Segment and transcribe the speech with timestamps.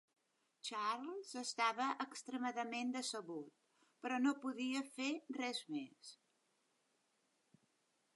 [0.67, 3.51] Charles estava extremadament decebut,
[4.05, 6.11] però no podia fer res més.